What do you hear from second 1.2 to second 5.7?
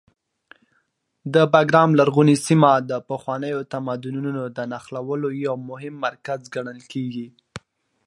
د بګرام لرغونې سیمه د پخوانیو تمدنونو د نښلولو یو